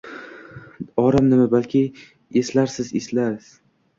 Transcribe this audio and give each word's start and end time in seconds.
Orom 1.01 1.27
nima, 1.33 1.43
balki 1.51 1.83
eslarsiz 2.43 2.91
elas 3.03 3.53